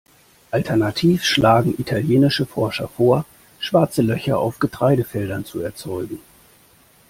[0.49, 3.23] Alternativ schlagen italienische Forscher vor,
[3.59, 6.17] Schwarze Löcher auf Getreidefeldern zu erzeugen.